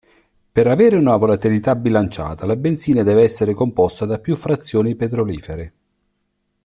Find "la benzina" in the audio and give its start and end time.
2.47-3.03